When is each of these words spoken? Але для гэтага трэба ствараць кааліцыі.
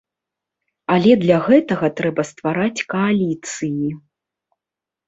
Але 0.93 1.11
для 1.25 1.37
гэтага 1.49 1.87
трэба 2.01 2.27
ствараць 2.31 2.81
кааліцыі. 2.95 3.89